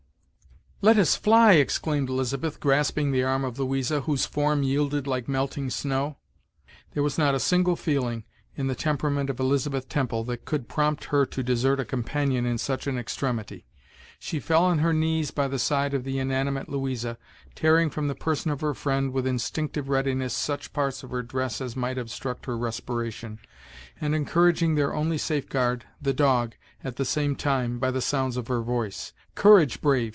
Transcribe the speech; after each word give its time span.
"Let 0.83 0.97
us 0.97 1.15
fly," 1.15 1.51
exclaimed 1.53 2.09
Elizabeth, 2.09 2.59
grasping 2.59 3.11
the 3.11 3.21
arm 3.21 3.45
of 3.45 3.59
Louisa, 3.59 4.01
whose 4.01 4.25
form 4.25 4.63
yielded 4.63 5.05
like 5.05 5.27
melting 5.29 5.69
snow. 5.69 6.17
There 6.95 7.03
was 7.03 7.19
not 7.19 7.35
a 7.35 7.39
single 7.39 7.75
feeling 7.75 8.23
in 8.55 8.65
the 8.65 8.73
temperament 8.73 9.29
of 9.29 9.39
Elizabeth 9.39 9.87
Temple 9.87 10.23
that 10.23 10.43
could 10.43 10.67
prompt 10.67 11.03
her 11.13 11.23
to 11.23 11.43
desert 11.43 11.79
a 11.79 11.85
companion 11.85 12.47
in 12.47 12.57
such 12.57 12.87
an 12.87 12.97
extremity. 12.97 13.67
She 14.17 14.39
fell 14.39 14.63
on 14.63 14.79
her 14.79 14.91
knees 14.91 15.29
by 15.29 15.47
the 15.47 15.59
side 15.59 15.93
of 15.93 16.03
the 16.03 16.17
inanimate 16.17 16.67
Louisa, 16.67 17.19
tearing 17.53 17.91
from 17.91 18.07
the 18.07 18.15
person 18.15 18.49
of 18.49 18.61
her 18.61 18.73
friend, 18.73 19.13
with 19.13 19.27
instinctive 19.27 19.87
readiness, 19.87 20.33
such 20.33 20.73
parts 20.73 21.03
of 21.03 21.11
her 21.11 21.21
dress 21.21 21.61
as 21.61 21.75
might 21.75 21.99
obstruct 21.99 22.47
her 22.47 22.57
respiration, 22.57 23.37
and 23.99 24.15
encouraging 24.15 24.73
their 24.73 24.95
only 24.95 25.19
safeguard, 25.19 25.85
the 26.01 26.11
dog, 26.11 26.55
at 26.83 26.95
the 26.95 27.05
same 27.05 27.35
time, 27.35 27.77
by 27.77 27.91
the 27.91 28.01
sounds 28.01 28.35
of 28.35 28.47
her 28.47 28.63
voice. 28.63 29.13
"Courage, 29.35 29.79
Brave!" 29.79 30.09